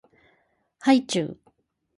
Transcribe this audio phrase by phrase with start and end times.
[0.79, 1.37] はいちゅう